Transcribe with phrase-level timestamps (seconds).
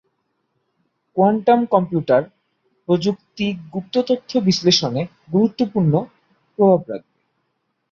[1.17, 2.21] Quantum computer
[2.87, 5.01] প্রযুক্তি গুপ্ত তথ্য বিশ্লেষণে
[5.33, 5.93] গুরুত্বপূর্ণ
[6.59, 7.17] প্রভাব রাখবে।